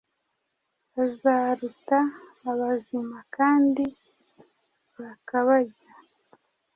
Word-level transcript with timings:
bazaruta 0.95 1.99
abazimakandi 2.51 3.85
bakabarya 5.01 5.89